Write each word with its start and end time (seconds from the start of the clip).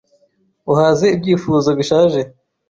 Uhaze 0.71 1.05
ibyifuzo 1.15 1.69
bishaje; 1.79 2.21